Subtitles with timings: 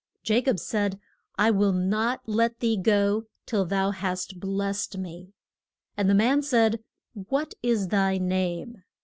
[0.25, 0.99] Ja cob said,
[1.37, 5.35] I will not let thee go till thou hast blest me.
[5.95, 8.81] And the man said, What is thy name?